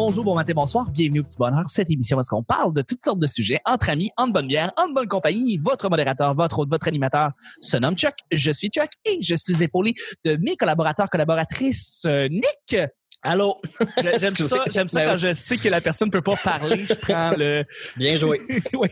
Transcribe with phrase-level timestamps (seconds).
[0.00, 1.64] bonjour, bon matin, bonsoir, bienvenue au Petit Bonheur.
[1.66, 4.46] Cette émission où est-ce qu'on parle de toutes sortes de sujets entre amis, en bonne
[4.46, 5.58] bière, en bonne compagnie.
[5.58, 8.14] Votre modérateur, votre hôte, votre animateur se nomme Chuck.
[8.32, 9.92] Je suis Chuck et je suis épaulé
[10.24, 12.80] de mes collaborateurs, collaboratrices, euh, Nick.
[13.22, 13.60] Allô?
[14.18, 16.94] J'aime ça, j'aime ça quand je sais que la personne ne peut pas parler, je
[16.94, 17.66] prends le...
[17.98, 18.40] Bien joué.
[18.72, 18.88] oui.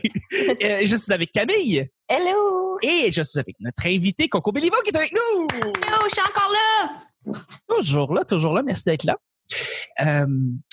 [0.63, 1.89] Euh, je suis avec Camille.
[2.07, 2.77] Hello!
[2.83, 5.47] Et je suis avec notre invité Coco Béliveau qui est avec nous.
[5.55, 7.33] Hello, je suis encore là!
[7.67, 8.61] Toujours là, toujours là.
[8.61, 9.17] Merci d'être là.
[10.01, 10.25] Euh,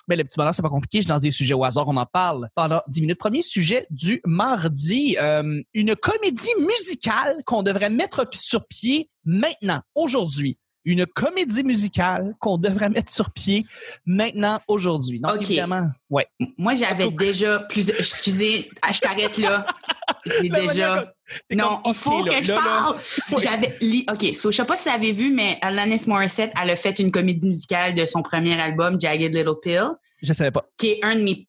[0.09, 1.03] ben, le petit bonheur, c'est pas compliqué.
[1.03, 1.89] Je lance des sujets au hasard.
[1.89, 3.19] On en parle pendant 10 minutes.
[3.19, 5.17] Premier sujet du mardi.
[5.21, 10.59] Euh, une comédie musicale qu'on devrait mettre sur pied maintenant, aujourd'hui.
[10.87, 13.67] Une comédie musicale qu'on devrait mettre sur pied
[14.07, 15.21] maintenant, aujourd'hui.
[15.21, 16.27] Donc, évidemment, ouais.
[16.57, 17.91] Moi, j'avais déjà plus.
[17.91, 19.67] Excusez, ah, je t'arrête là.
[20.41, 21.13] J'ai déjà.
[21.53, 22.97] Non, il faut OK, là, que je là, parle.
[23.43, 23.77] J'avais.
[23.81, 26.77] li- OK, so, je sais pas si vous avez vu, mais Alanis Morissette, elle a
[26.77, 29.89] fait une comédie musicale de son premier album, Jagged Little Pill,
[30.23, 30.65] Je savais pas.
[30.79, 31.47] qui est un de mes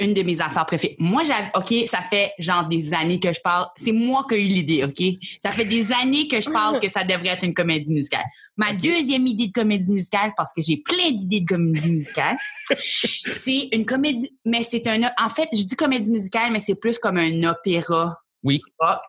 [0.00, 0.96] une de mes affaires préférées.
[0.98, 3.66] Moi, j'avais, OK, ça fait genre des années que je parle.
[3.76, 5.02] C'est moi qui ai eu l'idée, OK?
[5.42, 8.24] Ça fait des années que je parle que ça devrait être une comédie musicale.
[8.56, 12.36] Ma deuxième idée de comédie musicale, parce que j'ai plein d'idées de comédie musicale,
[12.76, 16.98] c'est une comédie, mais c'est un, en fait, je dis comédie musicale, mais c'est plus
[16.98, 18.20] comme un opéra.
[18.42, 18.60] Oui.
[18.78, 19.02] Rock.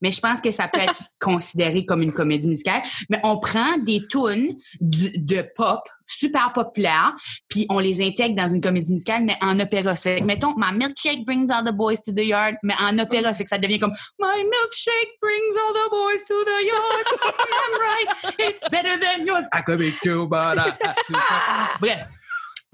[0.00, 2.82] Mais je pense que ça peut être considéré comme une comédie musicale.
[3.08, 7.14] Mais on prend des tunes du- de pop super populaires,
[7.48, 9.94] puis on les intègre dans une comédie musicale, mais en opéra.
[9.94, 13.32] Fait que, mettons, My milkshake brings all the boys to the yard, mais en opéra,
[13.32, 17.06] fait que ça devient comme My milkshake brings all the boys to the yard.
[17.48, 19.46] I'm right, it's better than yours.
[19.52, 21.78] I could be too, but I have to.
[21.80, 22.06] Bref.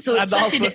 [0.00, 0.26] So, ça,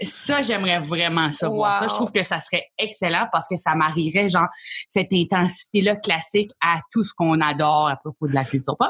[0.02, 0.41] ça.
[0.41, 1.75] j'aimerais vraiment ça voir.
[1.75, 1.88] Ça, Wow.
[1.89, 4.47] je trouve que ça serait excellent parce que ça marierait, genre,
[4.88, 8.89] cette intensité-là classique à tout ce qu'on adore à propos de la culture pop.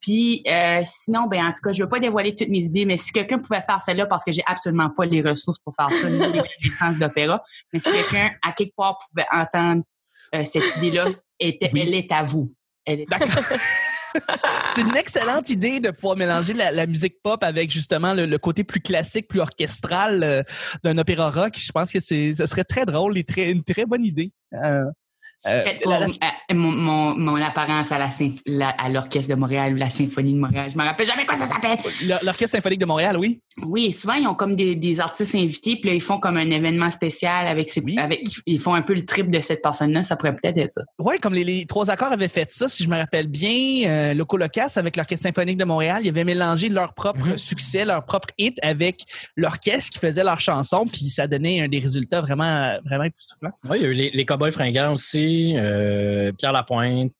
[0.00, 2.98] Puis, euh, sinon, ben, en tout cas, je veux pas dévoiler toutes mes idées, mais
[2.98, 6.10] si quelqu'un pouvait faire celle-là, parce que j'ai absolument pas les ressources pour faire ça,
[6.10, 7.42] ni les licences d'opéra,
[7.72, 9.82] mais si quelqu'un, à quelque part, pouvait entendre
[10.34, 11.06] euh, cette idée-là,
[11.40, 11.80] était, Oui.
[11.80, 12.46] elle est à vous.
[12.84, 13.28] Elle est D'accord.
[14.74, 18.38] C'est une excellente idée de pouvoir mélanger la, la musique pop avec justement le, le
[18.38, 20.42] côté plus classique, plus orchestral euh,
[20.82, 21.54] d'un opéra rock.
[21.56, 24.32] Je pense que c'est, ce serait très drôle et très, une très bonne idée.
[24.54, 24.84] Euh,
[25.46, 26.08] euh, la- la- euh,
[26.52, 30.34] mon, mon, mon apparence à la symph- la- à l'orchestre de Montréal ou la symphonie
[30.34, 30.68] de Montréal.
[30.70, 31.78] Je me rappelle jamais quoi ça s'appelle.
[32.06, 33.40] l'or- L'Orchestre symphonique de Montréal, oui.
[33.62, 36.50] Oui, souvent ils ont comme des, des artistes invités, puis là ils font comme un
[36.50, 37.98] événement spécial avec ces, Oui.
[37.98, 40.02] avec ils font un peu le trip de cette personne-là.
[40.02, 40.82] Ça pourrait peut-être être ça.
[40.98, 44.14] Oui, comme les, les trois accords avaient fait ça, si je me rappelle bien, euh,
[44.14, 47.38] Loco Locas avec l'Orchestre symphonique de Montréal, ils avaient mélangé leur propre Mhm.
[47.38, 49.02] succès, leur propre hit avec
[49.36, 53.52] l'orchestre qui faisait leurs chansons, puis ça donnait un des résultats vraiment, vraiment époustouflants.
[53.68, 57.12] Oui, il y a eu les, les Cowboys fringants aussi, euh, Pierre Lapointe.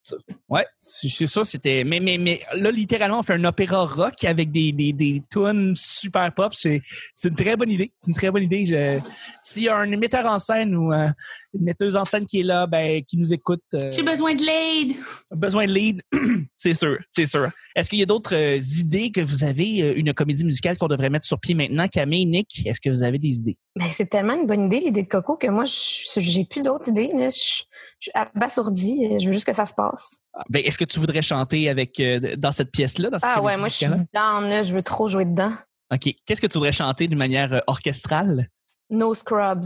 [0.48, 1.84] Ouais, c'est c'est ça, c'était.
[1.84, 5.74] Mais, mais, mais là, littéralement, on fait un opéra rock avec des, des, des tunes
[5.76, 6.54] super pop.
[6.54, 6.82] C'est
[7.14, 7.92] c'est une très bonne idée.
[7.98, 8.64] C'est une très bonne idée.
[8.66, 8.98] Je-
[9.40, 11.08] S'il y a un metteur en scène ou euh,
[11.54, 14.42] une metteuse en scène qui est là, ben, qui nous écoute, euh, J'ai besoin de
[14.42, 14.96] l'aide.
[15.30, 16.00] besoin de lead,
[16.56, 17.50] c'est sûr, c'est sûr.
[17.76, 20.86] Est-ce qu'il y a d'autres euh, idées que vous avez, euh, une comédie musicale qu'on
[20.88, 21.88] devrait mettre sur pied maintenant?
[21.88, 23.56] Camille, Nick, est-ce que vous avez des idées?
[23.76, 26.88] Ben, c'est tellement une bonne idée, l'idée de Coco, que moi, je- j'ai plus d'autres
[26.90, 27.08] idées.
[27.12, 27.28] là.
[27.28, 27.62] Je,
[28.00, 29.03] je suis abasourdie.
[29.18, 30.20] Je veux juste que ça se passe.
[30.48, 33.10] Ben, est-ce que tu voudrais chanter avec euh, dans cette pièce-là?
[33.10, 34.62] Dans cette Ah ouais, moi, je suis down, là.
[34.62, 35.52] Je veux trop jouer dedans.
[35.92, 36.14] OK.
[36.26, 38.48] Qu'est-ce que tu voudrais chanter d'une manière euh, orchestrale?
[38.90, 39.64] No scrubs.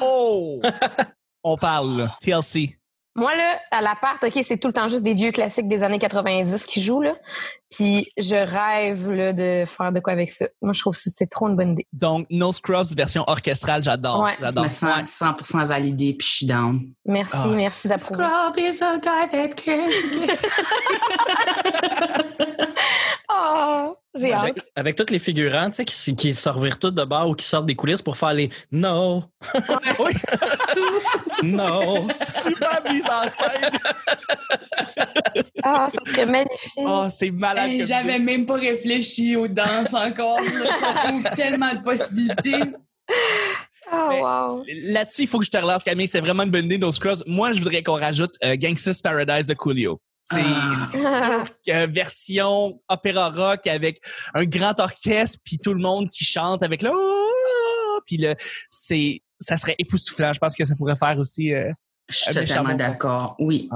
[0.00, 0.60] Oh!
[1.44, 2.16] On parle, là.
[2.22, 2.78] TLC.
[3.16, 6.00] Moi, là, à l'appart, OK, c'est tout le temps juste des vieux classiques des années
[6.00, 7.14] 90 qui jouent, là.
[7.70, 10.46] Puis je rêve, là, de faire de quoi avec ça.
[10.62, 11.86] Moi, je trouve que c'est trop une bonne idée.
[11.92, 14.20] Donc, No Scrubs version orchestrale, j'adore.
[14.22, 14.36] Ouais.
[14.40, 14.64] J'adore.
[14.64, 16.80] me sens 100% validée, puis je suis down.
[17.04, 17.46] Merci, Ah.
[17.48, 18.24] merci d'approuver.
[18.24, 19.90] Scrub is a guy that cares.
[23.36, 23.43] Oh,
[24.16, 24.42] j'ai hâte.
[24.42, 27.34] Avec, avec tous les figurants, tu sais, qui, qui se revirent tous de bord ou
[27.34, 29.24] qui sortent des coulisses pour faire les No,
[29.98, 30.12] Oui,
[31.42, 32.06] no.
[32.24, 33.70] super mise en scène.
[35.62, 36.72] Ah, ça serait magnifique.
[36.76, 37.70] Oh, c'est malade.
[37.70, 40.38] Hey, J'avais même pas réfléchi aux danses encore.
[40.80, 42.62] Ça ouvre tellement de possibilités.
[43.92, 44.64] Mais- wow.
[44.86, 46.08] Là-dessus, il faut que je te relance, Camille.
[46.08, 47.22] C'est vraiment une bonne idée, No Scrubs.
[47.26, 50.00] Moi, je voudrais qu'on rajoute euh, Gangsta's Paradise de Coolio.
[50.24, 51.44] C'est Ah.
[51.66, 54.00] que version opéra rock avec
[54.32, 56.90] un grand orchestre puis tout le monde qui chante avec le
[58.06, 58.34] puis le
[58.70, 60.32] c'est ça serait époustouflant.
[60.32, 61.70] Je pense que ça pourrait faire aussi euh,
[62.08, 63.36] Je suis totalement d'accord.
[63.38, 63.68] Oui.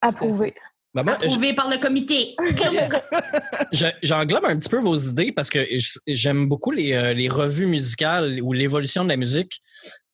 [0.00, 0.54] Approuvé.
[0.94, 2.34] Moi, j- Approuvé par le comité.
[3.72, 5.66] je- j'englobe un petit peu vos idées parce que
[6.06, 9.60] j'aime beaucoup les, euh, les revues musicales ou l'évolution de la musique.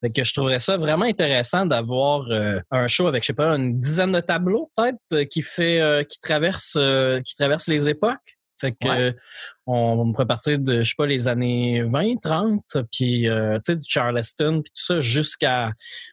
[0.02, 3.50] Fait que je trouverais ça vraiment intéressant d'avoir euh, un show avec, je sais pas,
[3.56, 7.88] une dizaine de tableaux peut-être euh, qui fait euh, qui traverse euh, qui traverse les
[7.88, 8.36] époques.
[8.60, 9.16] Fait que Ouais.
[9.66, 13.72] Euh, on pourrait partir de, je sais pas, les années 20, 30, puis euh, tu
[13.72, 15.72] sais, du Charleston, puis tout ça, jusqu'à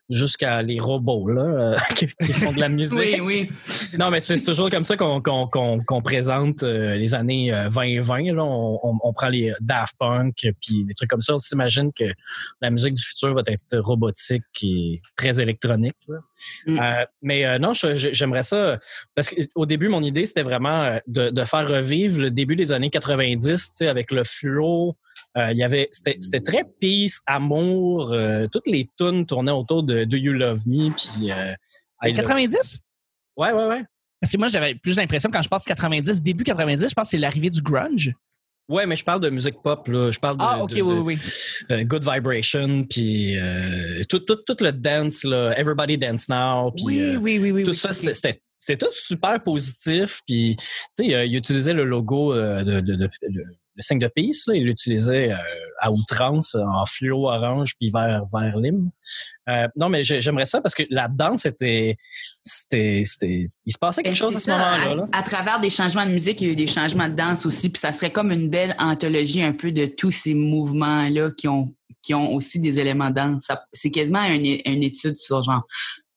[0.10, 2.98] jusqu'à les robots là, euh, qui, qui font de la musique.
[2.98, 3.50] Oui, oui.
[3.98, 7.70] Non, mais c'est toujours comme ça qu'on qu'on qu'on qu'on présente euh, les années euh,
[7.70, 8.34] 2020.
[8.34, 8.44] Là.
[8.44, 11.36] On, on, on prend les Daft Punk, puis des trucs comme ça.
[11.36, 12.06] On s'imagine que
[12.62, 15.98] la musique du futur va être robotique et très électronique.
[16.08, 16.20] là.
[16.66, 16.80] Mm.
[16.80, 18.80] Euh, mais euh, non, j'aimerais ça
[19.16, 22.72] parce qu'au début, mon idée, c'était vraiment euh, de, de faire revivre le début des
[22.72, 23.41] années 90,
[23.82, 24.96] avec le flow.
[25.38, 28.12] Euh, il y avait, c'était très peace, amour.
[28.14, 31.54] euh, toutes les tunes tournaient autour de Do You Love Me, puis euh,
[32.04, 32.80] I Love- 90?
[33.38, 33.84] Ouais, ouais, ouais.
[34.20, 37.12] Parce que moi, j'avais plus l'impression, quand je pense 90, début 90, je pense que
[37.12, 38.14] c'est l'arrivée du grunge.
[38.70, 40.12] Ouais, mais je parle de musique pop, là.
[40.12, 41.20] Je parle de, Ah, OK, de- oui, oui, oui.
[41.72, 45.58] euh, Good Vibration, puis euh, tout, tout, tout le dance, là.
[45.58, 47.64] Everybody Dance Now, puis Oui, euh, oui, oui, oui.
[47.64, 48.14] tout oui, ça, oui.
[48.14, 50.22] c'était- c'était c'était tout super positif.
[50.28, 50.56] Puis,
[50.96, 53.44] tu sais, euh, il utilisait le logo euh, de, de, de- le,
[53.76, 54.56] le signe de peace, là.
[54.56, 55.38] Il l'utilisait euh,
[55.80, 58.92] à outrance, en fluo orange, puis vert, vert lime.
[59.50, 61.98] Euh, non, mais j'ai- j'aimerais ça parce que la danse était,
[62.42, 64.96] c'était, c'était, il se passait quelque Ben, chose à c'est ce moment-là.
[64.96, 65.08] là.
[65.12, 67.46] À, à travers des changements de musique, il y a eu des changements de danse
[67.46, 71.48] aussi, puis ça serait comme une belle anthologie un peu de tous ces mouvements-là qui
[71.48, 71.74] ont
[72.04, 73.48] qui ont aussi des éléments de danse.
[73.74, 75.62] C'est quasiment une, une étude sur genre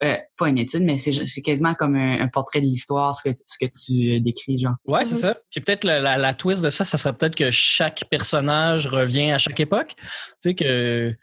[0.03, 3.37] euh, pas une étude, mais c'est quasiment comme un, un portrait de l'histoire, ce que,
[3.47, 4.75] ce que tu euh, décris, genre.
[4.87, 5.21] Ouais, c'est Mhm.
[5.21, 5.37] ça.
[5.51, 9.31] Puis peut-être la, la, la twist de ça, ça serait peut-être que chaque personnage revient
[9.31, 9.95] à chaque époque.
[9.97, 10.03] Tu
[10.51, 11.15] sais que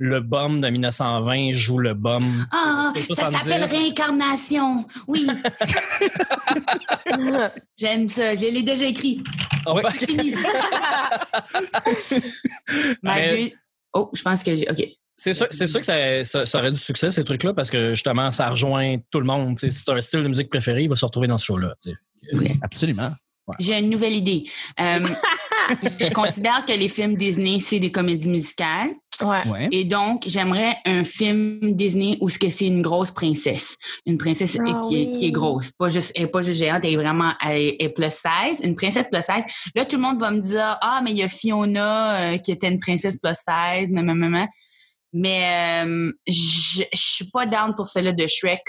[0.00, 2.46] le bum de 1920 joue le bum.
[2.52, 3.38] Ah, ça 70.
[3.38, 4.86] s'appelle réincarnation.
[5.08, 5.26] Oui,
[7.76, 8.34] j'aime ça.
[8.34, 9.22] Je l'ai déjà écrit.
[9.66, 9.82] Oh, Ouais.
[9.84, 10.06] ok.
[10.06, 10.34] Fini.
[13.02, 13.56] Ma Mais- deux-
[13.94, 14.68] Oh, je pense que j'ai.
[14.70, 14.84] OK.
[15.20, 17.90] C'est sûr, c'est sûr que ça, ça, ça aurait du succès, ces trucs-là, parce que
[17.90, 19.58] justement, ça rejoint tout le monde.
[19.58, 21.74] Tu si c'est un style de musique préféré, il va se retrouver dans ce show-là.
[21.82, 21.90] tu.
[22.32, 22.56] Ouais.
[22.62, 23.10] Absolument.
[23.58, 24.44] J'ai une nouvelle idée.
[24.78, 25.06] Euh,
[26.00, 28.90] je considère que les films Disney, c'est des comédies musicales.
[29.20, 29.48] Ouais.
[29.48, 29.68] Ouais.
[29.72, 33.76] Et donc, j'aimerais un film Disney où ce que c'est une grosse princesse.
[34.06, 35.12] Une princesse Ah qui, est, oui.
[35.12, 35.72] qui est grosse.
[35.72, 38.60] Pas juste, elle est pas juste géante, elle est vraiment elle est, plus size.
[38.62, 39.44] Une princesse plus size.
[39.74, 42.52] Là, tout le monde va me dire, ah, mais il y a Fiona euh, qui
[42.52, 44.48] était une princesse plus size, nan, nan.
[45.12, 48.62] Mais euh, je je suis pas down pour celle-là de Shrek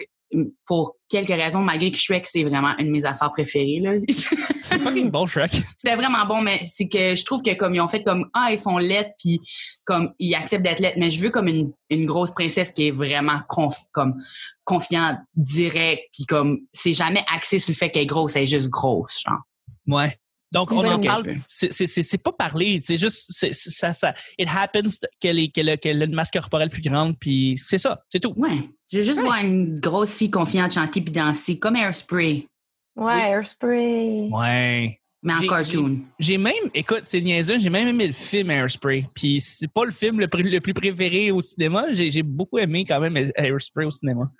[0.65, 3.79] pour quelques raisons, malgré que Shrek, c'est vraiment une de mes affaires préférées.
[3.79, 3.93] Là.
[4.61, 5.51] C'est fucking bon, Shrek.
[5.51, 8.49] C'était vraiment bon, mais c'est que je trouve que comme ils ont fait comme ah
[8.51, 9.39] ils sont laides puis
[9.85, 12.91] comme ils acceptent d'être laides, mais je veux comme une, une grosse princesse qui est
[12.91, 14.21] vraiment conf, comme
[14.65, 18.47] confiante, direct, puis comme c'est jamais axé sur le fait qu'elle est grosse, elle est
[18.47, 19.39] juste grosse, genre.
[19.87, 20.18] Ouais.
[20.51, 21.35] Donc, C'est on en parle.
[21.47, 22.79] C'est- pas parler.
[22.83, 26.69] C'est juste, c'est- ça, ça, it happens qu'elle est- qu'elle a, a une masse corporelle
[26.69, 28.33] plus grande, puis c'est ça, c'est tout.
[28.35, 32.47] Ouais, je veux juste voir une grosse fille confiante chanter puis danser comme Airspray,
[32.95, 34.27] Ouais, Airspray.
[34.31, 34.99] Ouais.
[35.21, 35.99] mais en J'ai- cartoon.
[36.17, 39.05] J'ai même, écoute, c'est niaiseux, j'ai même aimé le film Airspray.
[39.13, 41.93] Puis c'est pas le film le, pr- le plus préféré au cinéma.
[41.93, 44.31] J'ai j'ai beaucoup aimé quand même Airspray au cinéma.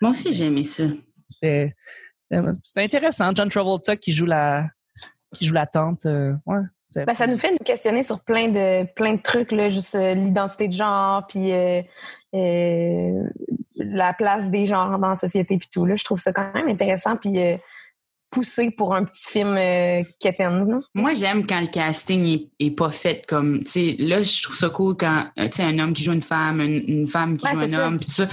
[0.00, 0.84] Moi aussi j'ai aimé ça.
[1.28, 1.74] C'était
[2.62, 3.32] c'était intéressant.
[3.34, 4.68] John Travolta qui joue la
[5.34, 6.06] qui joue la tante.
[6.06, 6.58] euh, ouais.
[7.04, 10.14] Ben, ça nous fait nous questionner sur plein de plein de trucs là, juste euh,
[10.14, 11.82] l'identité de genre puis euh,
[12.34, 13.22] euh,
[13.76, 15.96] la place des genres dans la société puis tout là.
[15.96, 17.56] Je trouve ça quand même intéressant puis euh,
[18.30, 20.80] poussé pour un petit film euh, quétaine.
[20.94, 24.56] Moi, j'aime quand le casting est, est pas fait comme, tu sais, là, je trouve
[24.56, 27.46] ça cool quand, tu sais, un homme qui joue une femme, une, une femme qui
[27.46, 27.86] Ouais, joue un ça.
[27.86, 28.28] homme, puis tout ça,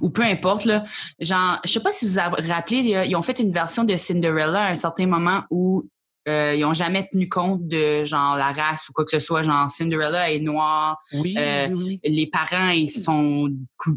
[0.00, 0.84] ou peu importe, là.
[1.18, 4.62] Genre, je sais pas si vous vous rappelez, ils ont fait une version de Cinderella
[4.64, 5.84] à un certain moment où
[6.28, 9.42] euh, ils ont jamais tenu compte de, genre, la race ou quoi que ce soit.
[9.42, 13.48] Genre, Cinderella est noire, Oui, Euh, oui, les parents, ils sont,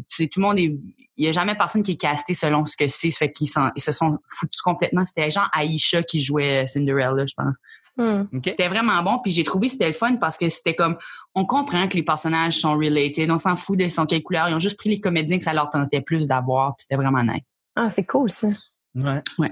[0.08, 0.74] sais, tout le monde est,
[1.16, 3.48] il y a jamais personne qui est casté selon ce que c'est, ça fait qu'ils
[3.76, 5.04] ils se sont foutus complètement.
[5.04, 7.56] C'était genre Aisha qui jouait Cinderella, je pense.
[7.96, 8.24] Hmm.
[8.46, 10.96] C'était vraiment bon, puis j'ai trouvé que c'était le fun parce que c'était comme
[11.34, 14.54] on comprend que les personnages sont related, on s'en fout de son quelle couleur, ils
[14.54, 17.52] ont juste pris les comédiens que ça leur tentait plus d'avoir, puis c'était vraiment nice.
[17.76, 18.48] Ah, c'est cool, ça.
[18.94, 19.22] Ouais.
[19.38, 19.48] Moi,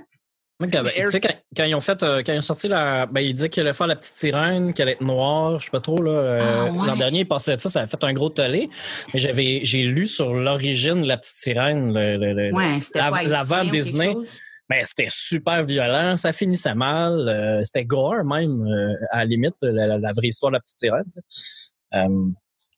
[1.11, 3.49] sais, quand, quand ils ont fait, euh, quand ils ont sorti la, ben, ils disaient
[3.49, 6.11] qu'il allait faire la petite sirène, qu'elle allait être noire, je sais pas trop, là.
[6.11, 6.87] euh, Ah, ouais.
[6.87, 8.69] L'an dernier, ils passaient de ça, ça a fait un gros tollé.
[9.14, 12.99] Mais j'avais, j'ai lu sur l'origine de la petite sirène, le, le- le- Ouais, c'était
[12.99, 14.14] La- pas la haïtien vente ou quelque Disney.
[14.69, 19.55] ben, c'était super violent, ça finissait mal, euh, c'était gore même, euh, à la limite,
[19.62, 21.05] la, la- la vraie histoire de la petite sirène.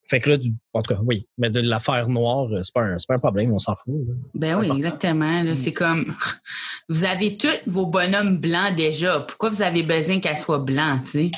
[0.09, 0.37] Fait que là,
[0.75, 3.19] en tout cas, oui, mais de l'affaire noire, euh, c'est pas, un- c'est pas un
[3.19, 3.95] problème, on s'en fout.
[4.09, 4.15] là.
[4.35, 4.77] Ben oui, Important.
[4.77, 5.43] exactement.
[5.43, 5.53] là.
[5.53, 5.57] Mm.
[5.57, 6.15] C'est comme
[6.89, 9.21] vous avez tous vos bonhommes blancs déjà.
[9.21, 11.31] Pourquoi vous avez besoin qu'elle soit blanc, tu sais?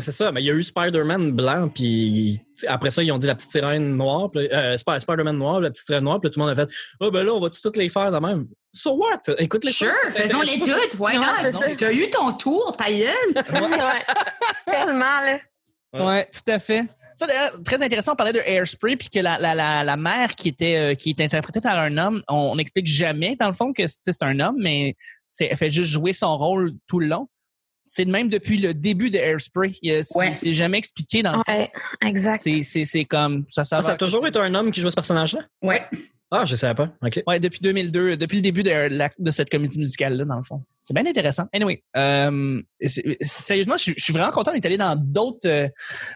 [0.00, 3.26] C'est ça, mais il y a eu Spider-Man blanc, puis après ça, ils ont dit
[3.26, 6.44] la petite sirène noire, euh, Sp- Spider-Man noir, la petite sirène noire, puis tout le
[6.44, 6.70] monde a fait
[7.00, 8.48] Ah, ben là, on va toutes les faire de même.
[8.74, 9.34] So what?
[9.38, 10.98] Écoute les Sure, faisons-les toutes.
[11.00, 11.24] Why Ouais, not?
[11.40, 11.74] c'est ça.
[11.74, 13.34] T'as eu ton tour, ta gueule.
[13.34, 14.02] Ouais.
[14.66, 15.38] Tellement, là.
[15.94, 16.04] Ouais.
[16.04, 16.84] Ouais, tout à fait.
[17.16, 20.34] Ça, d'ailleurs, très intéressant, on parlait de Airspray, puis que la, la, la, la mère
[20.34, 23.72] qui était, euh, qui est interprétée par un homme, on n'explique jamais, dans le fond,
[23.72, 24.94] que c'est un homme, mais
[25.30, 27.28] c'est, elle fait juste jouer son rôle tout le long.
[27.84, 29.76] C'est le même depuis le début de Airspray.
[29.82, 30.32] C'est Ouais.
[30.52, 31.68] jamais expliqué, dans le fond.
[32.00, 32.38] Exact.
[32.40, 33.44] C'est, c'est, c'est comme...
[33.48, 35.40] Ça, ça, Ah, ça a toujours été un homme qui joue ce personnage-là?
[35.62, 35.82] Ouais.
[36.34, 36.88] Ah, je savais pas.
[37.06, 37.22] OK.
[37.26, 40.62] Ouais, depuis 2002, depuis le début de, cette comédie musicale-là, dans le fond.
[40.82, 41.44] C'est bien intéressant.
[41.52, 42.62] Anyway, euh,
[43.20, 45.68] sérieusement, je, suis- je suis vraiment content d'être allé dans d'autres euh,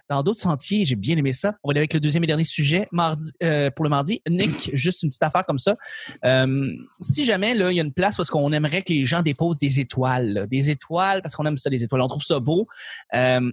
[0.09, 0.87] dans d'autres sentiers.
[0.87, 1.55] J'ai bien aimé ça.
[1.63, 4.23] On va aller avec le deuxième et dernier sujet mardi, euh, pour le mardi.
[4.29, 5.77] Nick, juste une petite affaire comme ça.
[6.25, 6.67] Euh,
[7.03, 9.21] si jamais là, il y a une place où est-ce qu'on aimerait que les gens
[9.21, 12.41] déposent des étoiles, là, des étoiles parce qu'on aime ça, les étoiles, on trouve ça
[12.41, 12.67] beau.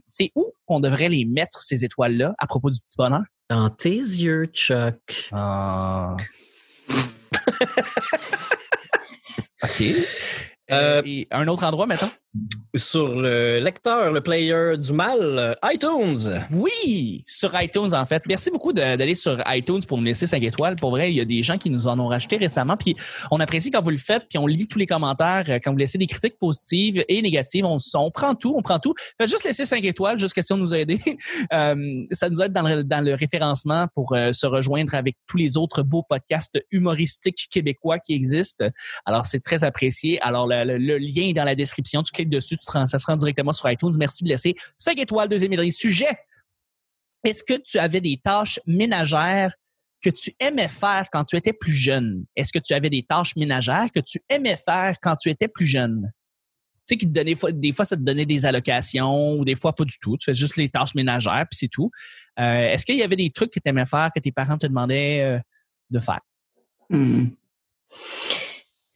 [0.06, 3.24] C'est où qu'on devrait les mettre ces étoiles-là à propos du petit bonheur?
[3.50, 5.30] Dans tes yeux, Chuck.
[5.34, 6.16] Ah.
[9.64, 10.06] Euh,
[10.72, 12.10] Euh, et un autre endroit, maintenant?
[12.76, 16.42] Sur le lecteur, le player du mal, euh, iTunes.
[16.52, 18.24] Oui, sur iTunes, en fait.
[18.28, 20.76] Merci beaucoup d'aller sur iTunes pour nous laisser 5 étoiles.
[20.78, 22.76] Pour vrai, il y a des gens qui nous en ont rajouté récemment.
[22.76, 22.96] Puis
[23.30, 25.78] on apprécie quand vous le faites, puis on lit tous les commentaires, euh, quand vous
[25.78, 27.66] laissez des critiques positives et négatives.
[27.66, 28.96] On, on prend tout, on prend tout.
[29.18, 31.00] Faites juste laisser 5 étoiles, juste question de nous aider.
[31.52, 35.38] Euh, ça nous aide dans le, dans le référencement pour euh, se rejoindre avec tous
[35.38, 38.66] les autres beaux podcasts humoristiques québécois qui existent.
[39.06, 40.20] Alors, c'est très apprécié.
[40.22, 42.04] Alors, le, le- lien est dans la description.
[42.04, 43.96] Tu cliques dessus, ça se rend directement sur iTunes.
[43.98, 46.16] Merci de laisser 5 étoiles, deuxième et sujet.
[47.24, 49.54] Est-ce que tu avais des tâches ménagères
[50.04, 52.26] que tu aimais faire quand tu étais plus jeune?
[52.36, 55.66] Est-ce que tu avais des tâches ménagères que tu aimais faire quand tu étais plus
[55.66, 56.12] jeune?
[56.86, 59.74] Tu sais, qui te donnait, des fois, ça te donnait des allocations ou des fois
[59.74, 60.18] pas du tout.
[60.18, 61.90] Tu fais juste les tâches ménagères, puis c'est tout.
[62.40, 64.68] Euh, Est-ce qu'il y avait des trucs que tu aimais faire que tes parents te
[64.68, 65.40] demandaient euh,
[65.92, 66.20] de faire?
[66.90, 67.28] Hmm.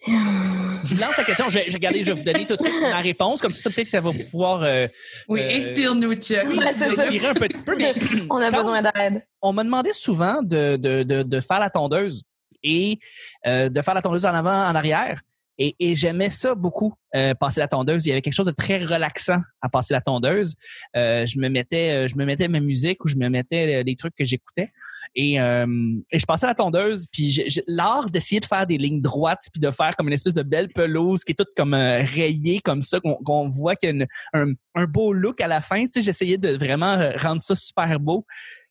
[0.08, 1.50] Je vous lance la question.
[1.50, 3.42] Je vais, je vais regarder, je vais vous donner tout de suite ma réponse.
[3.42, 4.88] Comme ça, peut-être que ça va pouvoir euh,
[5.28, 6.46] Oui, Euh, inspire-nous, Chuck.
[6.80, 6.86] Ça.
[7.04, 7.76] inspirer un petit peu.
[7.76, 7.94] Mais
[8.30, 9.26] On a besoin d'aide.
[9.42, 12.24] on me demandait souvent de, de, de, de faire la tondeuse
[12.64, 13.00] et
[13.46, 15.22] euh, de faire la tondeuse en avant, en arrière.
[15.58, 18.06] Et, et j'aimais ça beaucoup, euh, passer la tondeuse.
[18.06, 20.56] Il y avait quelque chose de très relaxant à passer la tondeuse.
[20.96, 23.84] Euh, je me mettais, euh, je me mettais ma musique ou je me mettais euh,
[23.84, 24.72] les trucs que j'écoutais.
[25.16, 25.66] Et, euh,
[26.12, 29.72] et je passais la tondeuse, puis l'art d'essayer de faire des lignes droites, puis de
[29.72, 33.00] faire comme une espèce de belle pelouse qui est toute comme euh, rayée comme ça,
[33.00, 35.86] qu'on voit qu'il y a un, un beau look à la fin.
[35.86, 38.26] Tu sais, j'essayais de vraiment rendre ça super beau.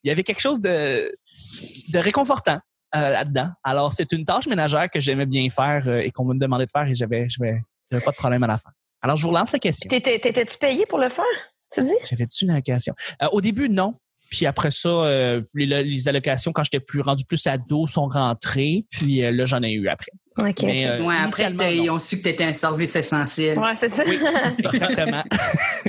[0.05, 1.16] Il y avait quelque chose de,
[1.88, 2.61] de réconfortant
[2.97, 3.50] euh, là-dedans.
[3.62, 6.71] Alors, c'est une tâche ménagère que j'aimais bien faire euh, et qu'on me demandait de
[6.71, 7.61] faire et j'avais, j'avais,
[8.05, 8.71] pas de problème à la fin.
[9.03, 9.88] Alors, je vous relance la question.
[9.88, 11.25] T'étais- T'étais-tu payé pour le faire?
[11.73, 11.95] Tu dis?
[12.09, 12.95] J'avais-tu une allocation?
[13.23, 13.95] Euh, au début, non.
[14.30, 18.85] Puis après ça, euh, les, les allocations, quand j'étais plus rendu plus ado, sont rentrées.
[18.90, 20.12] Puis euh, là, j'en ai eu après.
[20.38, 20.62] OK.
[20.64, 23.59] Mais, euh, Ouais, après, ils ont su que t'étais un service essentiel.
[23.59, 24.02] ouais, c'est ça.
[24.06, 24.18] Oui,
[24.73, 25.23] exactement.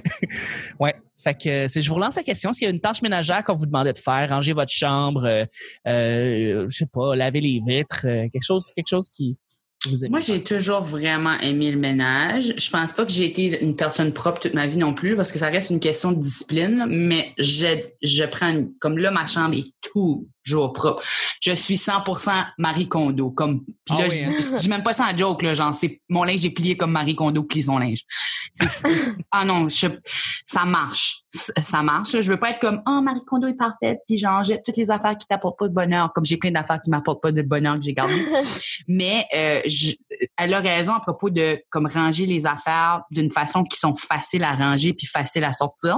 [0.79, 0.96] ouais.
[1.20, 2.51] Fait que c'est, je vous relance la question.
[2.51, 4.29] Est-ce qu'il y a une tâche ménagère qu'on vous demandait de faire?
[4.29, 5.46] Ranger votre chambre, euh,
[5.88, 9.36] euh, je sais pas, laver les vitres, euh, quelque chose, quelque chose qui
[9.89, 12.53] vous aimez Moi, j'ai toujours vraiment aimé le ménage.
[12.58, 15.32] Je pense pas que j'ai été une personne propre toute ma vie non plus, parce
[15.32, 17.67] que ça reste une question de discipline, mais je,
[18.01, 19.65] je prends, une- comme là, ma chambre est
[20.56, 21.01] propre.
[21.42, 24.36] Je suis 100% Marie Kondo, comme, puis Ah là, oui, je, hein?
[24.39, 26.77] dis, je dis même pas ça en joke, là, genre, c'est, mon linge est plié
[26.77, 28.04] comme Marie Kondo plie son linge.
[29.32, 29.88] Ah non, je,
[30.46, 31.22] ça marche.
[31.30, 32.13] Ça marche.
[32.13, 32.22] là.
[32.22, 34.89] Je veux pas être comme, oh, Marie Kondo est parfaite, puis genre, j'ai toutes les
[34.89, 37.75] affaires qui t'apportent pas de bonheur, comme j'ai plein d'affaires qui m'apportent pas de bonheur
[37.75, 38.25] que j'ai gardées.
[38.88, 39.94] Mais euh, je-
[40.38, 44.44] elle a raison à propos de comme ranger les affaires d'une façon qui sont faciles
[44.44, 45.98] à ranger puis faciles à sortir.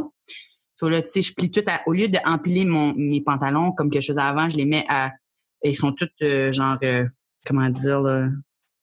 [0.80, 3.90] So là, tu sais, je plie tout à- au lieu d'empiler mon mes pantalons comme
[3.92, 5.12] que je faisais avant, je les mets à
[5.64, 7.06] ils sont tous euh, genre euh,
[7.46, 8.30] comment dire là,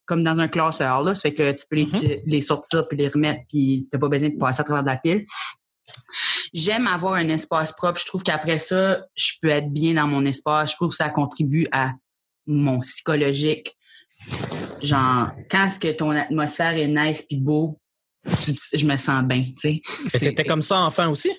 [0.04, 2.98] comme dans un classeur là, ça fait que tu peux les, ti- les sortir puis
[2.98, 5.24] les remettre puis t'as pas besoin de passer à travers de la pile.
[6.52, 7.98] J'aime avoir un espace propre.
[8.00, 10.70] Je trouve qu'après ça, je peux être bien dans mon espace.
[10.72, 11.92] Je trouve que ça contribue à
[12.46, 13.76] mon psychologique.
[14.82, 17.78] Genre, quand est-ce que ton atmosphère est nice puis beau,
[18.72, 20.18] je me sens bien, tu sais.
[20.18, 21.30] T'étais comme ça enfant aussi?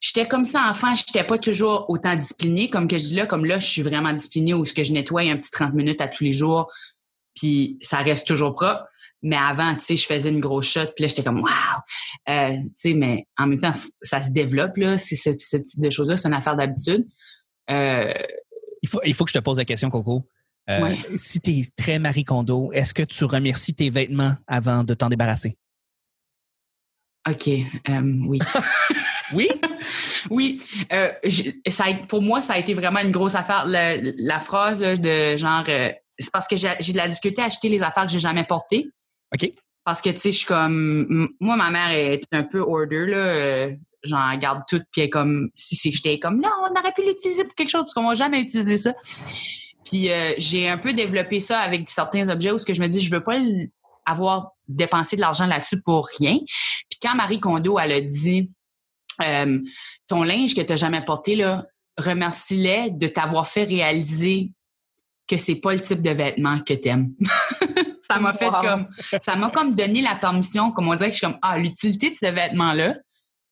[0.00, 3.44] J'étais comme ça enfant, j'étais pas toujours autant disciplinée comme que je dis là, comme
[3.44, 6.08] là, je suis vraiment disciplinée où ce que je nettoie un petit 30 minutes à
[6.08, 6.70] tous les jours,
[7.34, 8.84] puis ça reste toujours propre.
[9.26, 11.50] Mais avant, tu sais, je faisais une grosse shot, puis là, j'étais comme, waouh!
[12.28, 13.72] Euh, tu sais, mais en même temps,
[14.02, 17.06] ça se développe, là, c'est ce, ce type de choses-là, c'est une affaire d'habitude.
[17.70, 18.12] Euh,
[18.82, 20.28] Il faut, il faut que je te pose la question, Coco.
[20.68, 20.98] Euh, Ouais.
[21.16, 25.08] Si tu es très Marie Kondo, est-ce que tu remercies tes vêtements avant de t'en
[25.08, 25.56] débarrasser?
[27.28, 28.38] OK, euh, oui.
[29.32, 29.48] Oui?
[30.30, 30.62] oui.
[30.92, 31.10] Euh,
[31.68, 33.64] ça pour moi, ça a été vraiment une grosse affaire.
[33.66, 37.46] La, la phrase là, de genre, euh, c'est parce que j'ai de la difficulté à
[37.46, 38.86] acheter les affaires que j'ai jamais portées.
[39.34, 39.50] OK.
[39.82, 41.28] Parce que, tu sais, je suis comme...
[41.40, 43.68] Moi, ma mère est un peu order, là.
[44.02, 45.50] J'en garde tout, puis elle est comme...
[45.54, 48.14] Si c'est j'étais comme, non, on aurait pu l'utiliser pour quelque chose, parce qu'on va
[48.14, 48.94] jamais utiliser ça.
[49.84, 53.00] Puis j'ai un peu développé ça avec certains objets où ce que je me dis,
[53.00, 53.38] je veux pas
[54.06, 56.38] avoir dépensé de l'argent là-dessus pour rien.
[57.04, 58.50] Quand Marie Kondo, elle a dit,
[59.22, 59.60] euh,
[60.06, 61.66] ton linge que tu n'as jamais porté, là,
[61.98, 64.50] remercie-les de t'avoir fait réaliser
[65.28, 67.12] que c'est pas le type de vêtement que t'aimes.
[68.02, 68.60] ça m'a fait Wow.
[68.62, 68.86] comme,
[69.20, 72.08] ça m'a comme donné la permission, comme on dirait que je suis comme, ah, l'utilité
[72.08, 72.96] de ce vêtement-là,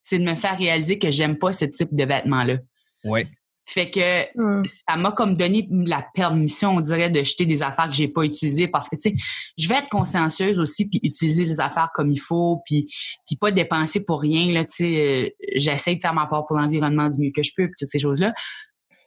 [0.02, 2.56] c'est de me faire réaliser que j'aime pas ce type de vêtement-là.
[3.04, 3.26] Oui.
[3.72, 4.00] Fait que
[4.34, 4.62] Hmm.
[4.64, 8.22] ça m'a comme donné la permission, on dirait, de jeter des affaires que j'ai pas
[8.24, 9.14] utilisées parce que, tu sais,
[9.58, 12.86] je vais être consciencieuse aussi puis utiliser les affaires comme il faut puis,
[13.26, 15.24] puis pas dépenser pour rien, là, tu sais.
[15.24, 17.88] euh, J'essaie de faire ma part pour l'environnement du mieux que je peux puis toutes
[17.88, 18.32] ces choses-là.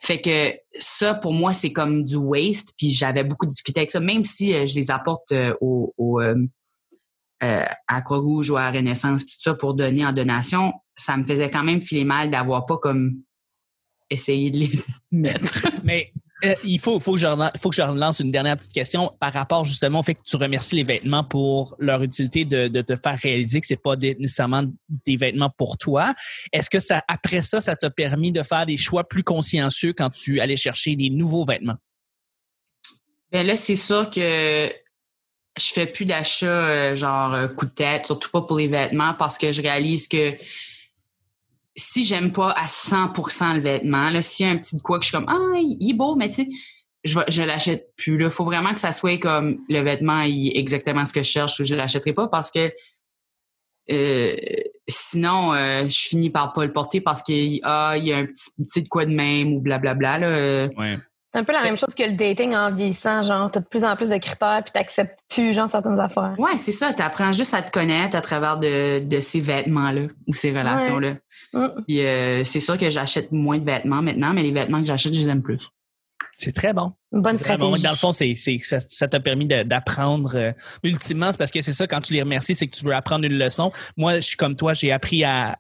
[0.02, 4.00] Fait que ça, pour moi, c'est comme du waste puis j'avais beaucoup discuté avec ça,
[4.00, 6.36] même si euh, je les apporte euh, au, au, euh,
[7.42, 11.64] à Croix-Rouge ou à Renaissance, tout ça, pour donner en donation, ça me faisait quand
[11.64, 13.22] même filer mal d'avoir pas comme
[14.10, 14.70] essayé de les
[15.12, 15.68] mettre.
[15.84, 16.12] Mais
[16.44, 19.12] euh, il faut, faut, que je relan- faut que je relance une dernière petite question
[19.20, 22.82] par rapport justement au fait que tu remercies les vêtements pour leur utilité de, de
[22.82, 24.64] te faire réaliser que c'est pas des- nécessairement
[25.06, 26.14] des vêtements pour toi.
[26.52, 30.10] Est-ce que ça, après ça, ça t'a permis de faire des choix plus consciencieux quand
[30.10, 31.78] tu allais chercher des nouveaux vêtements?
[33.32, 34.70] Ben là, c'est sûr que
[35.58, 39.14] je fais plus d'achats euh, genre euh, coup de tête, surtout pas pour les vêtements,
[39.18, 40.36] parce que je réalise que
[41.76, 44.98] si j'aime pas à 100% le vêtement, là, s'il y a un petit de quoi
[44.98, 46.50] que je suis comme ah il est beau, mais tu sais,
[47.04, 48.22] je je l'achète plus.
[48.22, 51.30] Il faut vraiment que ça soit comme le vêtement il est exactement ce que je
[51.30, 52.72] cherche ou je l'achèterai pas parce que
[53.92, 54.36] euh,
[54.88, 58.26] sinon euh, je finis par pas le porter parce que ah il y a un
[58.26, 60.68] petit, petit de quoi de même ou blablabla là.
[60.78, 60.98] Ouais.
[61.36, 63.84] C'est un peu la même chose que le dating en vieillissant, genre, t'as de plus
[63.84, 66.34] en plus de critères puis t'acceptes plus, genre, certaines affaires.
[66.38, 66.94] Ouais, c'est ça.
[66.94, 71.16] Tu apprends juste à te connaître à travers de, de ces vêtements-là ou ces relations-là.
[71.52, 71.68] Mm.
[71.86, 75.14] Puis euh, c'est sûr que j'achète moins de vêtements maintenant, mais les vêtements que j'achète,
[75.14, 75.68] je les aime plus.
[76.38, 76.94] C'est très bon.
[77.12, 77.76] Une bonne très bon.
[77.76, 77.84] stratégie.
[77.84, 80.38] Dans le fond, c'est, ça, ça t'a permis d'apprendre.
[80.38, 82.96] euh, ultimement, c'est parce que c'est ça, quand tu les remercies, c'est que tu veux
[82.96, 83.74] apprendre une leçon.
[83.98, 85.58] Moi, je suis comme toi, j'ai appris à.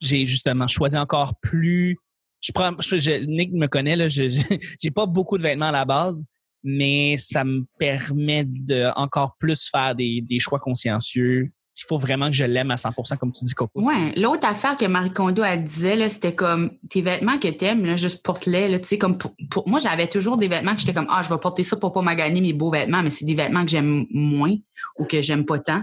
[0.00, 1.98] J'ai justement choisi encore plus.
[2.44, 2.72] Je prends.
[2.80, 4.08] je- je- Nick me connaît, là.
[4.08, 4.26] je-
[4.80, 6.26] J'ai pas beaucoup de vêtements à la base,
[6.62, 11.50] mais ça me permet de encore plus faire des, des choix consciencieux.
[11.76, 13.82] Il faut vraiment que je l'aime à 100%, comme tu dis, Coco.
[13.82, 14.12] Ouais.
[14.16, 17.96] L'autre affaire que Marie Kondo elle disait, là, c'était comme tes vêtements que t'aimes, là,
[17.96, 18.68] juste porte-les.
[18.68, 21.22] Là, tu sais, comme pour, pour- moi, j'avais toujours des vêtements que j'étais comme Ah,
[21.24, 23.70] je vais porter ça pour pas maganer mes beaux vêtements, mais c'est des vêtements que
[23.70, 24.54] j'aime moins
[24.98, 25.82] ou que j'aime pas tant.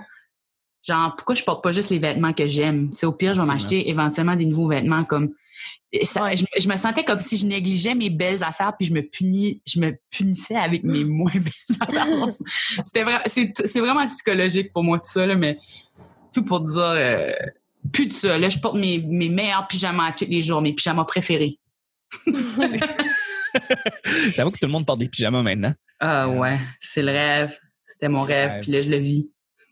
[0.84, 2.90] Genre, pourquoi je porte pas juste les vêtements que j'aime?
[2.92, 3.54] Tu sais, au pire, je vais Absolument.
[3.54, 5.32] m'acheter éventuellement des nouveaux vêtements comme.
[5.94, 6.38] Et ça- Ouais.
[6.38, 9.62] je, je me sentais comme si je négligeais mes belles affaires puis je me punis,
[9.68, 12.08] je me punissais avec mes moins belles affaires.
[12.86, 15.58] C'était vrai, c'est, c'est vraiment psychologique pour moi tout ça, là, mais
[16.34, 17.32] tout pour dire euh,
[17.92, 18.38] plus de ça.
[18.38, 21.58] Là, je porte mes, mes meilleurs pyjamas tous les jours, mes pyjamas préférés.
[24.36, 25.74] J'avoue que tout le monde porte des pyjamas maintenant.
[26.00, 27.58] Ah ouais, c'est le rêve.
[27.86, 28.62] C'était mon rêve, rêve.
[28.62, 29.30] puis là, je le vis.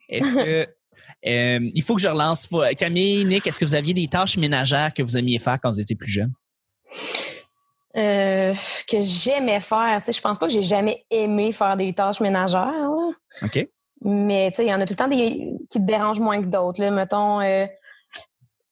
[0.09, 0.67] Est-ce que.
[1.25, 2.47] Euh, il faut que je relance.
[2.77, 5.79] Camille, Nick, est-ce que vous aviez des tâches ménagères que vous aimiez faire quand vous
[5.79, 6.33] étiez plus jeune?
[7.97, 8.53] Euh,
[8.87, 9.99] que j'aimais faire.
[9.99, 12.65] Tu sais, je pense pas que j'ai jamais aimé faire des tâches ménagères.
[12.65, 13.11] là.
[13.43, 13.67] OK?
[14.01, 16.41] Mais tu sais, il y en a tout le temps des qui te dérangent moins
[16.41, 16.79] que d'autres.
[16.81, 16.89] Là.
[16.91, 17.65] Mettons, euh,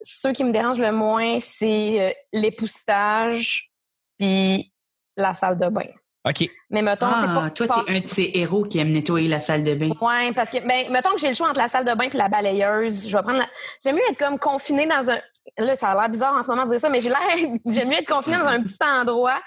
[0.02, 3.71] ceux qui me dérangent le moins, c'est l'époussetage
[4.17, 4.71] puis
[5.17, 5.89] la salle de bain.
[6.28, 6.50] OK.
[6.70, 9.40] Mais mettons, Ah, pas toi, pas- t'es un de ces héros qui aime nettoyer la
[9.40, 9.90] salle de bain.
[10.02, 12.18] Ouais, parce que, ben, mettons que j'ai le choix entre la salle de bain et
[12.18, 13.08] la balayeuse.
[13.08, 13.48] Je vais prendre la...
[13.84, 15.18] J'aime mieux être comme confinée dans un.
[15.58, 17.20] Là, ça a l'air bizarre en ce moment de dire ça, mais j'ai l'air.
[17.66, 19.40] J'aime mieux être confinée dans un petit endroit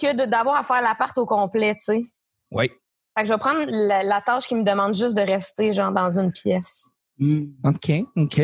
[0.00, 2.02] que de- d'avoir à faire l'appart au complet, tu sais.
[2.50, 2.70] Oui.
[3.16, 5.90] Fait que je vais prendre la, la tâche qui me demande juste de rester, genre,
[5.92, 6.84] dans une pièce.
[7.18, 7.44] Hmm.
[7.64, 7.90] OK.
[8.16, 8.40] OK.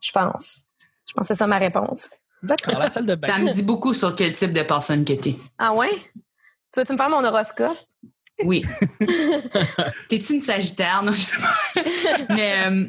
[0.00, 0.62] Je pense.
[1.06, 2.10] Je pense que c'est ça ma réponse.
[2.42, 2.78] D'accord.
[2.78, 3.26] La salle de bain.
[3.28, 5.34] Ça me dit beaucoup sur quel type de personne que t'es.
[5.58, 5.90] Ah ouais?
[6.72, 7.76] Tu veux-tu me faire mon horoscope?
[8.44, 8.62] Oui.
[10.08, 11.02] T'es-tu une Sagittaire?
[11.02, 11.82] Non, je sais pas.
[12.34, 12.86] mais euh,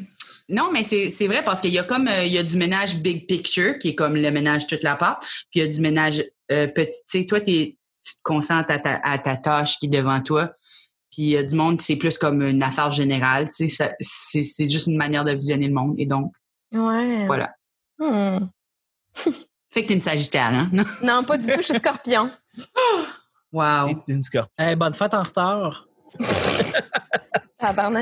[0.48, 2.96] non, mais c'est vrai parce qu'il y a comme euh, il y a du ménage
[2.96, 5.80] big picture qui est comme le ménage toute la part, puis il y a du
[5.80, 6.98] ménage euh, petit.
[7.10, 10.52] Tu sais, toi, tu te concentres à ta, à ta tâche qui est devant toi.
[11.10, 13.48] Puis il y a du monde qui c'est plus comme une affaire générale.
[13.48, 15.94] Tu sais, c'est c'est juste une manière de visionner le monde.
[15.98, 16.32] Et donc,
[16.72, 17.26] Ouais.
[17.26, 17.52] voilà.
[17.98, 18.46] Hmm.
[19.72, 20.68] Fait que t'es une Sagittaire, hein?
[20.72, 20.84] Non?
[21.02, 22.30] Non, pas du tout, je suis scorpion.
[23.52, 24.02] Wow.
[24.06, 24.52] T'es une scorpion.
[24.58, 25.86] Hey, bonne fête en retard.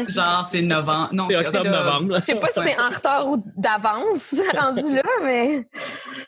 [0.09, 1.09] Genre, c'est novembre.
[1.13, 2.17] Non, C'est octobre-novembre.
[2.19, 5.67] Je sais pas si c'est en retard ou d'avance rendu là, mais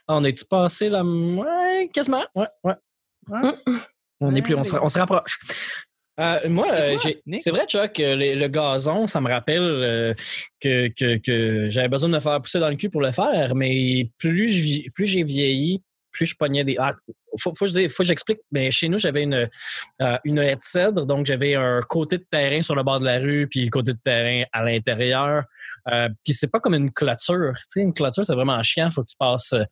[0.08, 1.04] On est-tu passé là?
[1.04, 2.24] Ouais, quasiment.
[2.34, 2.74] Ouais, ouais.
[3.28, 3.54] Ouais.
[4.20, 5.38] On est plus, on se, on se rapproche.
[6.18, 10.14] Euh, moi, euh, j'ai- c'est vrai, Chuck, euh, le, le gazon, ça me rappelle euh,
[10.60, 13.54] que, que, que j'avais besoin de me faire pousser dans le cul pour le faire,
[13.54, 16.76] mais plus je vi- plus j'ai vieilli, plus je pognais des.
[16.78, 16.92] Ah,
[17.38, 18.40] faut, faut, que j'explique.
[18.50, 19.48] Mais chez nous, j'avais une,
[20.02, 23.04] euh, une haie de cèdre, donc j'avais un côté de terrain sur le bord de
[23.04, 25.44] la rue, puis le côté de terrain à l'intérieur.
[25.92, 27.52] Euh, puis c'est pas comme une clôture.
[27.76, 28.90] Une clôture, c'est vraiment chiant.
[28.90, 29.52] Faut que tu passes.
[29.52, 29.64] euh,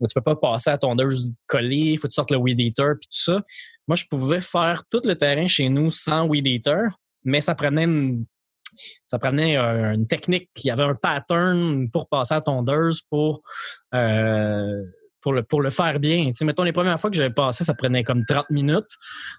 [0.00, 3.08] tu peux pas passer à tondeuse collée, faut que tu sortes le weed eater puis
[3.08, 3.40] tout ça.
[3.86, 6.88] Moi, je pouvais faire tout le terrain chez nous sans weed eater,
[7.22, 8.26] mais ça prenait une,
[9.06, 10.50] ça prenait une technique.
[10.62, 13.42] Il y avait un pattern pour passer à tondeuse pour
[13.94, 14.82] euh,
[15.24, 16.26] pour le pour le faire bien.
[16.26, 18.84] Tu sais, mettons les premières fois que j'avais passé, ça prenait comme 30 minutes,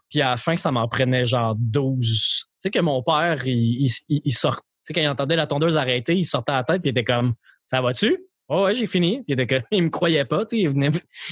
[0.10, 2.00] puis à la fin ça m'en prenait genre 12.
[2.02, 5.36] Tu sais que mon père, il, il, il- il sort, tu sais quand il entendait
[5.38, 7.36] la tondeuse arrêter, il sortait la tête puis il était comme
[7.68, 8.18] ça va-tu
[8.48, 9.18] Oh ouais, j'ai fini.
[9.24, 10.90] Puis il était que il me croyait pas, tu sais, il venait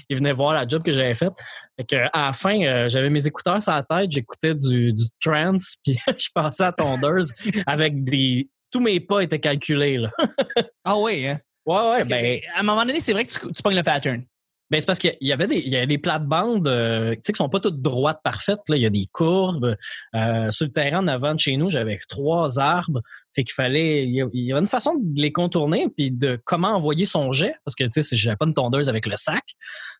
[0.09, 1.33] il venait voir la job que j'avais faite.
[1.77, 5.03] Fait que à la fin, euh, j'avais mes écouteurs sur la tête, j'écoutais du, du
[5.23, 7.33] trance, puis je passais à tondeuse
[7.67, 10.09] avec des tous mes pas étaient calculés là.
[10.83, 11.39] Ah oui, hein?
[11.65, 13.75] Ouais ouais, Parce que, ben à un moment donné, c'est vrai que tu, tu pognes
[13.77, 14.23] le pattern.
[14.71, 17.33] Ben, c'est parce qu'il y avait des, il y avait des plates-bandes, euh, tu sais,
[17.33, 18.61] qui sont pas toutes droites parfaites.
[18.69, 18.75] Là.
[18.75, 19.75] Il y a des courbes.
[20.15, 23.01] Euh, sur le terrain en avant de chez nous, j'avais trois arbres.
[23.35, 26.41] Fait qu'il fallait, il y a- il avait une façon de les contourner puis de
[26.45, 27.55] comment envoyer son jet.
[27.65, 29.55] Parce que, tu sais, si j'avais pas une tondeuse avec le sac, tu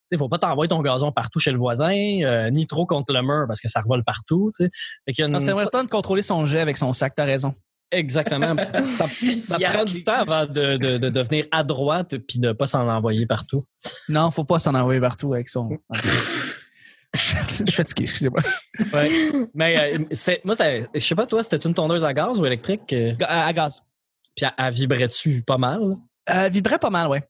[0.09, 3.21] sais, faut pas t'envoyer ton gazon partout chez le voisin, euh, ni trop contre le
[3.21, 4.69] mur parce que ça revole partout, tu sais.
[5.05, 7.13] Fait qu'il y a une- Non, C'est important de contrôler son jet avec son sac,
[7.15, 7.53] t'as raison.
[7.91, 8.55] Exactement.
[8.85, 9.05] ça
[9.37, 12.87] ça prend du temps avant de, de, de devenir à droite puis de pas s'en
[12.87, 13.63] envoyer partout.
[14.09, 15.69] Non, faut pas s'en envoyer partout avec son.
[17.13, 17.19] je
[17.53, 18.41] suis fatigué, excusez-moi.
[18.93, 19.09] Ouais.
[19.53, 22.45] Mais euh, c'est, moi, c'est- je sais pas, toi, c'était une tondeuse à gaz ou
[22.45, 22.91] électrique?
[22.93, 23.81] euh, À, à gaz.
[24.35, 25.81] Puis elle, elle vibrait-tu pas mal?
[26.33, 27.21] Euh, vibrait pas mal, ouais.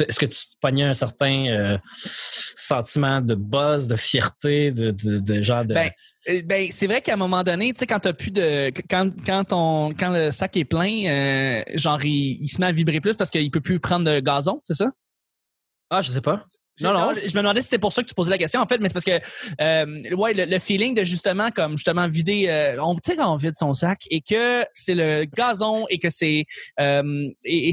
[0.00, 5.18] Est-ce que tu te pognais un certain euh, sentiment de buzz, de fierté, de, de,
[5.18, 5.74] de genre de.
[5.74, 5.90] Ben,
[6.28, 9.10] Euh, Ben, c'est vrai qu'à un moment donné, tu sais, quand t'as plus de, quand
[9.26, 13.00] quand on, quand le sac est plein, euh, genre il, il se met à vibrer
[13.00, 14.90] plus parce qu'il peut plus prendre de gazon, c'est ça?
[15.90, 16.42] Ah, je sais pas.
[16.80, 18.60] Non, non, je je me demandais si c'était pour ça que tu posais la question
[18.60, 19.20] en fait, mais c'est parce que
[19.60, 23.32] euh, ouais, le, le feeling de justement comme justement vider, euh, on tu sais quand
[23.32, 26.46] on vide son sac et que c'est le gazon et que c'est
[26.80, 27.72] euh, et,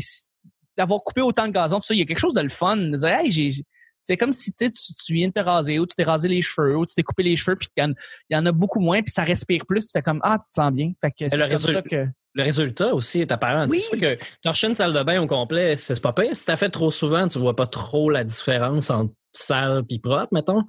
[0.77, 2.77] d'avoir coupé autant de gazon, tout ça, il y a quelque chose de le fun,
[2.77, 3.63] de dire hey, j'ai j'ai-
[4.03, 6.41] c'est comme si tu, tu tu viens de te raser ou tu t'es rasé les
[6.41, 7.93] cheveux ou tu t'es coupé les cheveux puis y il
[8.31, 10.53] y en a beaucoup moins puis ça respire plus, tu fais comme ah tu te
[10.55, 10.91] sens bien.
[10.99, 13.67] Fait que c'est le comme résultat- ça que Le résultat aussi est apparent.
[13.69, 13.81] Oui.
[13.99, 16.35] Que torcher une salle de bain au complet, c'est pas pire.
[16.35, 20.29] Si t'as fait trop souvent, tu vois pas trop la différence entre sale puis propre,
[20.31, 20.63] mettons.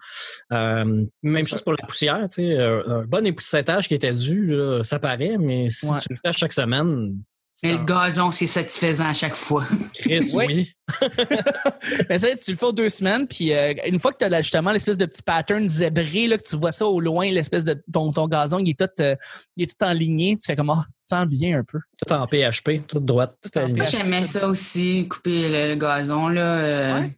[0.52, 2.56] Euh, même chose pour la poussière, tu sais.
[2.58, 5.98] euh, Un bon époussetage qui était dû, là, ça paraît, mais si Ouais.
[6.00, 7.16] tu le fais chaque semaine,
[7.62, 9.64] Mais le gazon, c'est satisfaisant à chaque fois.
[9.94, 10.72] Chris, Oui.
[12.08, 14.42] Mais ça, tu le fais aux deux semaines, puis euh, une fois que tu as
[14.42, 17.82] justement l'espèce de petit pattern zébré, là, que tu vois ça au loin, l'espèce de
[17.92, 19.14] ton, ton gazon, il est tout, euh,
[19.56, 21.78] il est tout en lignée, tu fais comme, ah, tu te sens bien un peu.
[22.04, 23.68] Tout en PHP, tout droite, tout en.
[23.68, 26.28] Moi, j'aimais ça aussi, couper le, le gazon.
[26.28, 27.00] Là, euh.
[27.00, 27.16] Ouais?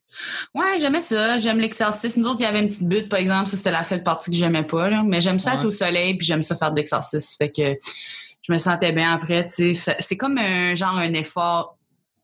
[0.54, 1.38] ouais, j'aimais ça.
[1.38, 2.16] J'aime l'exercice.
[2.16, 3.48] Nous autres, il y avait une petite butte, par exemple.
[3.48, 4.88] Ça, c'était la seule partie que j'aimais pas.
[4.90, 5.02] Là.
[5.04, 5.56] Mais j'aime ça Ouais.
[5.56, 7.34] être au soleil, puis j'aime ça faire de l'exercice.
[7.36, 7.76] Fait que
[8.46, 9.44] je me sentais bien après.
[9.44, 9.74] tu sais.
[9.74, 11.76] Ça- C'est comme un genre un effort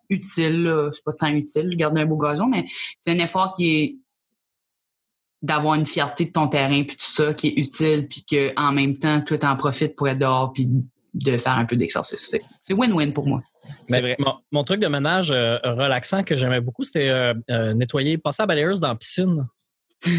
[0.08, 0.90] utile.
[0.92, 2.64] C'est pas tant utile, garder un beau gazon, mais
[2.98, 3.96] c'est un effort qui est
[5.42, 8.72] d'avoir une fierté de ton terrain puis tout ça qui est utile puis que en
[8.72, 10.68] même temps toi t'en profites pour être dehors puis
[11.14, 13.40] de faire un peu d'exercice c'est win-win pour moi
[13.88, 14.16] Mais vrai.
[14.18, 18.42] Mon, mon truc de ménage euh, relaxant que j'aimais beaucoup, c'était euh, euh, nettoyer, passer
[18.42, 19.46] à la balayeuse dans la piscine.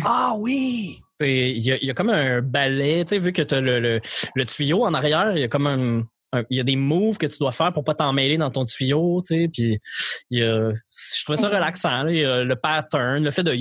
[0.04, 1.00] Ah oui!
[1.28, 3.62] Il y, a, il y a comme un balai, tu sais, vu que tu as
[3.62, 4.00] le, le,
[4.36, 6.04] le tuyau en arrière, il y a comme un,
[6.50, 8.66] il y a des moves que tu dois faire pour pas t'en mêler dans ton
[8.66, 9.80] tuyau, tu sais, puis
[10.30, 13.54] il y a- je trouvais ça relaxant, là, y a le pattern, le fait de,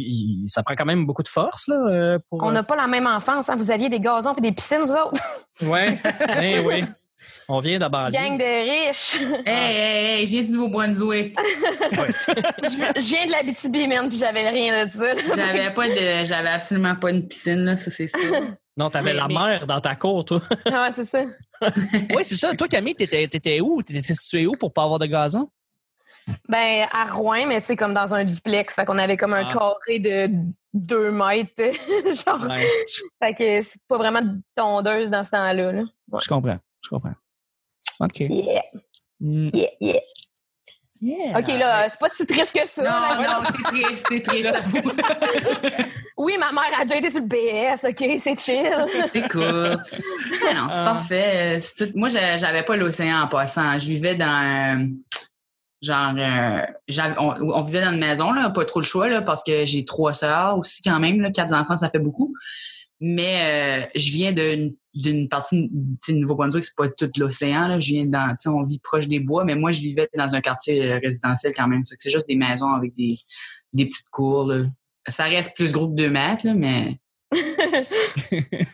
[0.46, 2.42] ça prend quand même beaucoup de force, là, euh, pour...
[2.44, 3.48] On n'a pas la même enfance.
[3.48, 3.56] Hein?
[3.56, 5.20] Vous aviez des gazons et des piscines, vous autres.
[5.62, 6.84] Ouais, ben oui.
[7.48, 8.10] On vient d'abord.
[8.10, 9.20] Gang de riches.
[9.46, 11.36] hey hey hey je viens du Nouveau-Brunswick
[11.92, 15.14] je, je viens de la BTB, man, puis j'avais rien de ça.
[15.36, 18.18] j'avais pas de j'avais absolument pas une piscine là ça c'est ça
[18.76, 20.40] Non, t'avais la mais- mer dans ta cour, toi.
[20.66, 21.22] ouais, c'est ça.
[22.14, 22.54] Oui, c'est ça.
[22.54, 23.82] Toi, Camille, t'étais, t'étais où?
[23.82, 25.50] T'étais situé où pour pas avoir de gazon?
[26.48, 28.74] Ben, à Rouen, mais tu sais, comme dans un duplex.
[28.76, 29.52] Fait qu'on avait comme un Ah.
[29.52, 30.30] carré de
[30.72, 31.74] deux mètres.
[32.24, 32.48] genre.
[32.48, 32.66] Ouais.
[33.22, 35.72] Fait que c'est pas vraiment de tondeuse dans ce temps-là.
[35.72, 35.82] Là.
[36.10, 36.20] Ouais.
[36.22, 36.56] Je comprends.
[36.82, 37.14] Je comprends.
[38.00, 38.20] OK.
[38.20, 38.62] Yeah,
[39.20, 39.50] Hmm.
[39.52, 40.00] yeah, yeah.
[41.02, 41.38] Yeah.
[41.38, 42.82] OK, là, c'est pas si triste que ça.
[42.82, 43.26] Non, là.
[43.40, 44.54] non, c'est triste, c'est triste.
[46.22, 48.70] Oui, ma mère a déjà été sur le BS, OK, c'est chill.
[49.10, 49.70] C'est cool.
[49.72, 50.84] Non, c'est Ah.
[50.84, 51.58] parfait.
[51.60, 53.78] C'est tout- Moi, j'a- j'avais pas l'océan en passant.
[53.78, 54.78] Je vivais dans.
[54.82, 54.86] euh,
[55.80, 56.66] Genre, euh,
[57.18, 60.12] on vivait dans une maison, là, pas trop le choix, là, parce que j'ai trois
[60.12, 61.22] sœurs aussi, quand même.
[61.22, 62.34] Là, quatre enfants, ça fait beaucoup.
[63.00, 67.80] Mais euh, je viens d'une partie de Nouveau-Brunswick, c'est pas tout l'océan.
[67.80, 70.84] Je viens dans, on vit proche des bois, mais moi, je vivais dans un quartier
[70.84, 71.82] euh, résidentiel quand même.
[71.84, 73.16] C'est juste des maisons avec des,
[73.72, 74.44] des petites cours.
[74.44, 74.64] là.
[75.08, 76.98] Ça reste plus gros que deux mètres, là, mais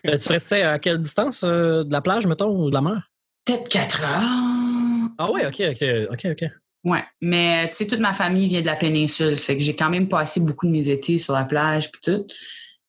[0.08, 3.10] Euh, tu restais à quelle distance euh, de la plage, mettons, ou de la mer?
[3.44, 5.10] peut-être quatre heures.
[5.18, 6.50] Ah oui, OK, OK, OK, OK.
[6.84, 9.36] Ouais, mais tu sais, toute ma famille vient de la péninsule.
[9.36, 12.00] Ça fait que j'ai quand même passé beaucoup de mes étés sur la plage puis
[12.02, 12.26] tout.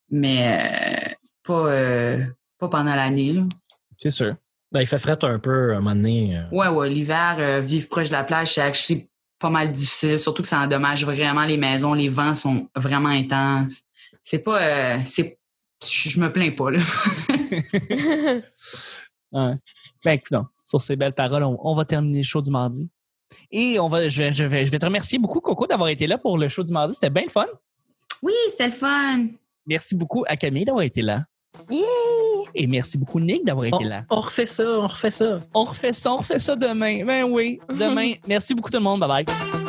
[0.09, 1.13] Mais euh,
[1.47, 2.23] pas, euh,
[2.59, 3.33] pas pendant l'année.
[3.33, 3.43] là.
[3.95, 4.35] C'est sûr.
[4.71, 6.37] Ben, il fait fret un peu à un moment donné.
[6.37, 6.43] euh.
[6.51, 9.07] Ouais, ouais, l'hiver, euh, vivre proche de la plage, c'est actually
[9.39, 10.19] pas mal difficile.
[10.19, 11.93] Surtout que ça endommage vraiment les maisons.
[11.93, 13.83] Les vents sont vraiment intenses.
[14.21, 14.61] C'est pas...
[14.61, 15.39] euh, c'est
[15.85, 16.79] je me plains pas, là.
[19.31, 19.53] Ouais.
[20.03, 22.89] Ben, écoute, sur ces belles paroles, on, on va terminer le show du mardi.
[23.51, 26.07] Et on va, je, vais, je, vais, je vais te remercier beaucoup, Coco, d'avoir été
[26.07, 26.93] là pour le show du mardi.
[26.93, 27.45] C'était bien le fun.
[28.23, 29.27] oui, c'était le fun.
[29.65, 31.23] Merci beaucoup à Camille d'avoir été là.
[31.69, 31.81] Yeah!
[32.55, 34.03] Et merci beaucoup, Nick, d'avoir été là.
[34.09, 35.39] on refait ça, on refait ça.
[35.53, 37.05] On refait ça, on refait ça demain.
[37.05, 38.13] Ben oui, demain.
[38.27, 38.99] merci beaucoup tout le monde.
[39.01, 39.66] Bye bye.